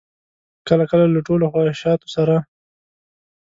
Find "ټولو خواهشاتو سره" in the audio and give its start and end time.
1.27-2.35